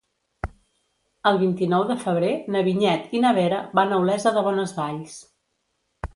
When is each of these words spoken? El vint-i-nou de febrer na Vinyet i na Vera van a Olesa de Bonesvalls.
El 1.31 1.37
vint-i-nou 1.43 1.85
de 1.91 1.97
febrer 2.05 2.31
na 2.57 2.65
Vinyet 2.69 3.15
i 3.19 3.23
na 3.27 3.35
Vera 3.41 3.61
van 3.83 3.95
a 3.95 4.01
Olesa 4.07 4.35
de 4.39 4.47
Bonesvalls. 4.51 5.21